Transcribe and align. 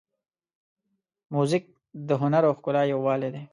موزیک 1.33 1.63
د 2.07 2.09
هنر 2.21 2.43
او 2.47 2.53
ښکلا 2.57 2.81
یووالی 2.93 3.29
دی. 3.33 3.43